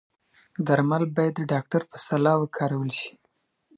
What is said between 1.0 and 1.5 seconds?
باید د